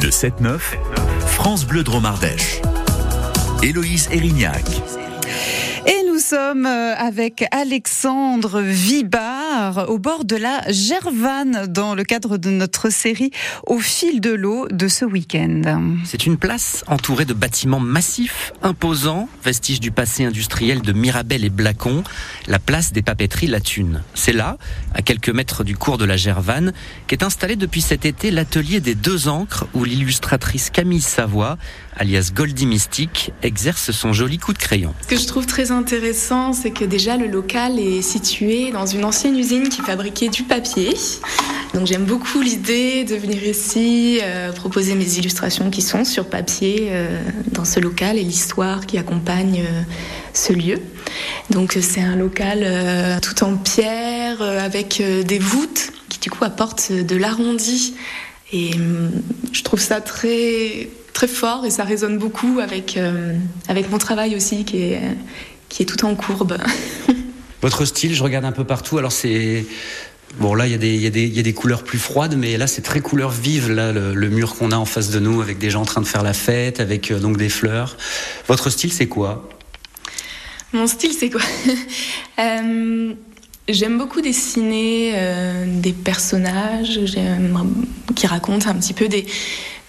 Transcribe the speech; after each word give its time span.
Le 0.00 0.10
7-9, 0.10 0.58
France 1.26 1.64
Bleu 1.64 1.82
Dromardèche. 1.82 2.60
Héloïse 3.64 4.08
Erignac. 4.12 4.64
Et 5.86 6.06
nous 6.06 6.20
sommes 6.20 6.66
euh, 6.66 6.94
avec 6.96 7.44
Alexandre 7.50 8.60
Au 9.88 9.98
bord 9.98 10.26
de 10.26 10.36
la 10.36 10.70
Gervanne 10.70 11.66
dans 11.68 11.94
le 11.94 12.04
cadre 12.04 12.36
de 12.36 12.50
notre 12.50 12.90
série 12.90 13.30
Au 13.66 13.78
fil 13.78 14.20
de 14.20 14.30
l'eau 14.30 14.68
de 14.68 14.88
ce 14.88 15.06
week-end. 15.06 15.62
C'est 16.04 16.26
une 16.26 16.36
place 16.36 16.84
entourée 16.86 17.24
de 17.24 17.32
bâtiments 17.32 17.80
massifs, 17.80 18.52
imposants, 18.62 19.26
vestiges 19.42 19.80
du 19.80 19.90
passé 19.90 20.24
industriel 20.24 20.82
de 20.82 20.92
Mirabel 20.92 21.44
et 21.44 21.50
Blacon, 21.50 22.04
la 22.46 22.58
place 22.58 22.92
des 22.92 23.00
papeteries 23.00 23.46
La 23.46 23.60
Thune. 23.60 24.02
C'est 24.12 24.34
là, 24.34 24.58
à 24.94 25.00
quelques 25.00 25.30
mètres 25.30 25.64
du 25.64 25.76
cours 25.76 25.96
de 25.96 26.04
la 26.04 26.18
Gervanne, 26.18 26.74
qu'est 27.06 27.22
installé 27.22 27.56
depuis 27.56 27.80
cet 27.80 28.04
été 28.04 28.30
l'atelier 28.30 28.80
des 28.80 28.94
deux 28.94 29.28
encres 29.28 29.66
où 29.72 29.84
l'illustratrice 29.84 30.68
Camille 30.68 31.00
Savoie, 31.00 31.56
alias 31.96 32.32
Goldie 32.34 32.66
Mystique, 32.66 33.32
exerce 33.42 33.92
son 33.92 34.12
joli 34.12 34.36
coup 34.38 34.52
de 34.52 34.58
crayon. 34.58 34.94
Ce 35.02 35.06
que 35.06 35.16
je 35.16 35.26
trouve 35.26 35.46
très 35.46 35.70
intéressant, 35.70 36.52
c'est 36.52 36.70
que 36.70 36.84
déjà 36.84 37.16
le 37.16 37.28
local 37.28 37.78
est 37.78 38.02
situé 38.02 38.72
dans 38.72 38.86
une 38.86 39.04
ancienne 39.04 39.37
usine 39.38 39.68
qui 39.68 39.80
fabriquait 39.82 40.28
du 40.28 40.42
papier. 40.42 40.94
Donc 41.74 41.86
j'aime 41.86 42.04
beaucoup 42.04 42.40
l'idée 42.40 43.04
de 43.04 43.14
venir 43.14 43.44
ici 43.44 44.18
euh, 44.22 44.52
proposer 44.52 44.94
mes 44.94 45.18
illustrations 45.18 45.70
qui 45.70 45.82
sont 45.82 46.04
sur 46.04 46.26
papier 46.26 46.88
euh, 46.90 47.20
dans 47.52 47.64
ce 47.64 47.78
local 47.78 48.16
et 48.16 48.22
l'histoire 48.22 48.86
qui 48.86 48.98
accompagne 48.98 49.60
euh, 49.60 49.82
ce 50.32 50.52
lieu. 50.52 50.80
Donc 51.50 51.78
c'est 51.80 52.00
un 52.00 52.16
local 52.16 52.66
tout 53.22 53.42
en 53.42 53.56
pierre 53.56 54.42
avec 54.42 55.02
des 55.02 55.38
voûtes 55.38 55.92
qui 56.08 56.18
du 56.18 56.30
coup 56.30 56.44
apportent 56.44 56.92
de 56.92 57.16
l'arrondi 57.16 57.94
et 58.52 58.74
hum, 58.74 59.10
je 59.52 59.62
trouve 59.62 59.80
ça 59.80 60.00
très 60.00 60.90
très 61.14 61.28
fort 61.28 61.64
et 61.64 61.70
ça 61.70 61.84
résonne 61.84 62.18
beaucoup 62.18 62.60
avec 62.62 62.98
avec 63.68 63.90
mon 63.90 63.98
travail 63.98 64.36
aussi 64.36 64.64
qui 64.64 64.82
est 64.82 65.00
qui 65.68 65.82
est 65.82 65.86
tout 65.86 66.04
en 66.04 66.14
courbe. 66.14 66.58
Votre 67.62 67.84
style, 67.84 68.14
je 68.14 68.22
regarde 68.22 68.44
un 68.44 68.52
peu 68.52 68.64
partout, 68.64 68.98
alors 68.98 69.12
c'est... 69.12 69.64
Bon 70.38 70.54
là 70.54 70.66
il 70.66 70.72
y, 70.72 71.06
a 71.06 71.10
des- 71.10 71.54
couleurs 71.54 71.82
plus 71.82 71.98
froides 71.98 72.36
mais 72.36 72.58
là 72.58 72.66
c'est 72.66 72.82
très 72.82 73.00
couleur 73.00 73.30
vive 73.30 73.72
là 73.72 73.92
le, 73.92 74.28
mur 74.28 74.56
qu'on 74.56 74.72
a 74.72 74.76
en 74.76 74.84
face 74.84 75.08
de 75.08 75.18
nous 75.20 75.40
avec 75.40 75.56
des 75.56 75.70
gens 75.70 75.80
en 75.80 75.86
train 75.86 76.02
de 76.02 76.06
faire 76.06 76.22
la 76.22 76.34
fête 76.34 76.80
avec 76.80 77.10
euh, 77.10 77.18
donc 77.18 77.38
des 77.38 77.48
fleurs. 77.48 77.96
Votre 78.46 78.68
style 78.68 78.92
c'est 78.92 79.06
quoi? 79.06 79.48
Mon 80.72 80.86
style, 80.86 81.12
c'est 81.12 81.30
quoi? 81.30 81.40
Euh, 82.38 83.14
J'aime 83.68 83.98
beaucoup 83.98 84.22
dessiner 84.22 85.12
euh, 85.14 85.66
des 85.66 85.92
personnages 85.92 87.00
qui 88.14 88.26
racontent 88.26 88.70
un 88.70 88.74
petit 88.74 88.94
peu 88.94 89.08
des, 89.08 89.26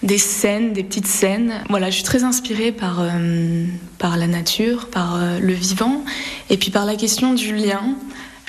des 0.02 0.18
scènes, 0.18 0.72
des 0.72 0.82
petites 0.82 1.06
scènes. 1.06 1.62
Voilà, 1.68 1.90
je 1.90 1.96
suis 1.96 2.04
très 2.04 2.24
inspirée 2.24 2.72
par, 2.72 3.00
euh, 3.00 3.64
par 3.98 4.16
la 4.16 4.26
nature, 4.26 4.88
par 4.88 5.16
euh, 5.16 5.38
le 5.38 5.52
vivant, 5.52 6.04
et 6.48 6.56
puis 6.56 6.70
par 6.70 6.86
la 6.86 6.96
question 6.96 7.34
du 7.34 7.54
lien. 7.54 7.82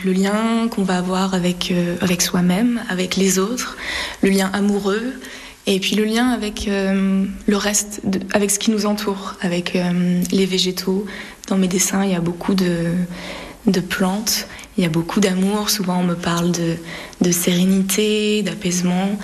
Le 0.03 0.13
lien 0.13 0.67
qu'on 0.69 0.83
va 0.83 0.97
avoir 0.97 1.33
avec, 1.33 1.69
euh, 1.71 1.95
avec 2.01 2.21
soi-même, 2.21 2.81
avec 2.89 3.17
les 3.17 3.37
autres, 3.37 3.77
le 4.23 4.29
lien 4.29 4.49
amoureux, 4.53 5.13
et 5.67 5.79
puis 5.79 5.95
le 5.95 6.05
lien 6.05 6.29
avec 6.29 6.67
le 6.67 7.55
reste, 7.55 8.01
avec 8.33 8.49
ce 8.49 8.57
qui 8.57 8.71
nous 8.71 8.87
entoure, 8.87 9.35
avec 9.41 9.77
les 10.31 10.45
végétaux. 10.47 11.05
Dans 11.49 11.55
mes 11.55 11.67
dessins, 11.67 12.03
il 12.03 12.09
y 12.09 12.15
a 12.15 12.19
beaucoup 12.19 12.55
de, 12.55 12.87
de 13.67 13.79
plantes, 13.79 14.47
il 14.75 14.83
y 14.83 14.87
a 14.87 14.89
beaucoup 14.89 15.19
d'amour. 15.19 15.69
Souvent, 15.69 15.99
on 15.99 16.03
me 16.03 16.15
parle 16.15 16.51
de, 16.51 16.77
de 17.21 17.31
sérénité, 17.31 18.41
d'apaisement. 18.41 19.19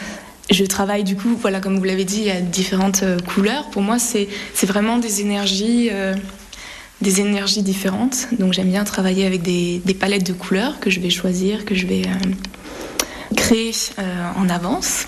Je 0.50 0.64
travaille 0.64 1.04
du 1.04 1.16
coup, 1.16 1.36
voilà, 1.40 1.60
comme 1.60 1.78
vous 1.78 1.84
l'avez 1.84 2.06
dit, 2.06 2.30
a 2.30 2.40
différentes 2.40 3.04
euh, 3.04 3.18
couleurs. 3.20 3.70
Pour 3.70 3.82
moi, 3.82 4.00
c'est 4.00 4.28
vraiment 4.64 4.98
des 4.98 5.20
énergies, 5.20 5.90
euh, 5.92 6.16
des 7.02 7.20
énergies 7.20 7.64
différentes. 7.64 8.30
Donc, 8.40 8.54
j'aime 8.54 8.70
bien 8.70 8.86
travailler 8.86 9.26
avec 9.26 9.42
des, 9.42 9.82
des 9.84 9.94
palettes 9.94 10.26
de 10.26 10.34
couleurs 10.34 10.80
que 10.80 10.90
je 10.90 11.02
vais 11.02 11.10
choisir, 11.10 11.66
que 11.66 11.76
je 11.76 11.86
vais 11.86 12.04
euh, 12.04 13.36
créer 13.36 13.72
en 14.38 14.48
avance 14.48 15.06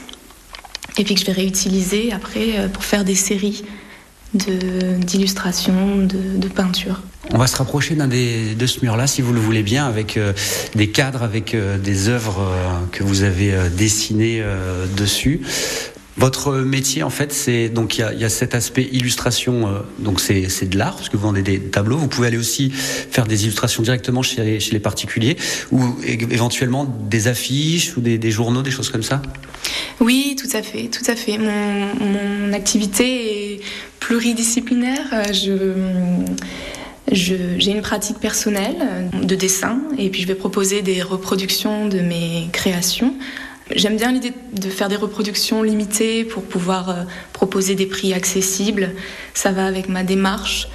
et 0.98 1.06
puis 1.06 1.16
que 1.16 1.22
je 1.22 1.26
vais 1.26 1.32
réutiliser 1.32 2.12
après 2.12 2.70
pour 2.74 2.84
faire 2.84 3.06
des 3.06 3.16
séries 3.16 3.64
de- 4.34 4.96
d'illustrations, 5.04 5.98
de, 5.98 6.38
de 6.38 6.48
peintures. 6.48 7.02
On 7.32 7.38
va 7.38 7.48
se 7.48 7.58
rapprocher 7.58 7.96
d'un 7.96 8.08
de 8.08 8.66
ce 8.66 8.80
mur-là, 8.82 9.06
si 9.08 9.22
vous 9.22 9.34
le 9.34 9.40
voulez 9.40 9.64
bien, 9.64 9.86
avec 9.86 10.18
euh, 10.18 10.34
des 10.76 10.90
cadres, 10.90 11.22
avec 11.24 11.54
euh, 11.54 11.78
des 11.78 12.08
œuvres 12.10 12.40
euh, 12.42 12.70
que 12.92 13.04
vous 13.04 13.24
avez 13.24 13.54
dessinées 13.78 14.44
dessus. 14.98 15.42
Votre 16.18 16.58
métier, 16.58 17.02
en 17.04 17.10
fait, 17.10 17.32
c'est 17.32 17.70
donc 17.70 17.98
il 17.98 18.06
y 18.18 18.22
y 18.22 18.26
a 18.26 18.30
cet 18.30 18.54
aspect 18.54 18.90
illustration, 18.92 19.68
euh, 19.68 19.80
donc 20.00 20.20
c'est 20.20 20.50
c'est 20.50 20.66
de 20.66 20.78
l'art 20.78 20.98
parce 20.98 21.08
que 21.08 21.16
vous 21.16 21.24
vendez 21.24 21.44
des 21.44 21.60
tableaux. 21.62 21.98
Vous 21.98 22.10
pouvez 22.10 22.28
aller 22.28 22.38
aussi 22.38 22.72
faire 22.72 23.26
des 23.26 23.44
illustrations 23.44 23.84
directement 23.84 24.22
chez, 24.22 24.60
chez 24.60 24.72
les 24.74 24.82
particuliers 24.82 25.38
ou 25.72 25.82
éventuellement 26.06 26.84
des 27.10 27.28
affiches 27.30 27.96
ou 27.96 28.02
des, 28.02 28.18
des 28.18 28.32
journaux, 28.32 28.64
des 28.64 28.72
choses 28.72 28.90
comme 28.90 29.04
ça. 29.04 29.22
Oui, 30.02 30.36
tout 30.38 30.50
à 30.58 30.62
fait, 30.62 30.88
tout 30.90 31.10
à 31.10 31.16
fait. 31.16 31.38
Mon, 31.38 31.96
mon 32.06 32.52
activité 32.54 33.54
est 33.54 33.60
pluridisciplinaire. 34.10 35.06
Euh, 35.14 36.26
j'ai 37.12 37.72
une 37.72 37.82
pratique 37.82 38.18
personnelle 38.18 39.08
de 39.14 39.36
dessin 39.36 39.80
et 40.00 40.10
puis 40.10 40.24
je 40.24 40.28
vais 40.28 40.34
proposer 40.34 40.82
des 40.82 41.04
reproductions 41.04 41.88
de 41.88 42.00
mes 42.00 42.50
créations. 42.52 43.14
J'aime 43.76 43.98
bien 43.98 44.12
l'idée 44.12 44.34
de 44.52 44.70
faire 44.70 44.90
des 44.90 44.96
reproductions 44.96 45.62
limitées 45.62 46.24
pour 46.24 46.42
pouvoir 46.42 46.90
euh, 46.90 47.04
proposer 47.34 47.76
des 47.76 47.86
prix 47.86 48.16
accessibles. 48.16 48.96
Ça 49.36 49.52
va 49.52 49.68
avec 49.68 49.90
ma 49.90 50.02
démarche 50.02 50.70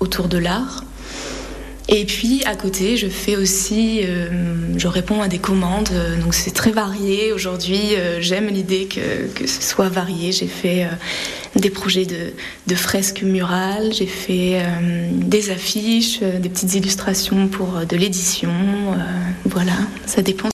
autour 0.00 0.26
de 0.26 0.38
l'art. 0.38 0.82
Et 1.92 2.04
puis 2.04 2.42
à 2.46 2.54
côté, 2.54 2.96
je 2.96 3.08
fais 3.08 3.34
aussi, 3.34 4.02
euh, 4.04 4.28
je 4.76 4.86
réponds 4.86 5.22
à 5.22 5.28
des 5.28 5.40
commandes, 5.40 5.90
donc 6.22 6.34
c'est 6.34 6.52
très 6.52 6.70
varié. 6.70 7.32
Aujourd'hui, 7.32 7.96
euh, 7.96 8.20
j'aime 8.20 8.46
l'idée 8.46 8.86
que, 8.86 9.26
que 9.34 9.48
ce 9.48 9.60
soit 9.60 9.88
varié. 9.88 10.30
J'ai 10.30 10.46
fait 10.46 10.84
euh, 10.84 10.88
des 11.56 11.68
projets 11.70 12.06
de, 12.06 12.32
de 12.68 12.74
fresques 12.76 13.22
murales, 13.22 13.92
j'ai 13.92 14.06
fait 14.06 14.62
des 15.10 15.50
affiches, 15.50 16.20
des 16.20 16.48
petites 16.48 16.74
illustrations 16.74 17.48
pour 17.48 17.80
de 17.88 17.96
l'édition. 17.96 18.52
voilà, 19.46 19.72
ça 20.06 20.22
dépend. 20.22 20.48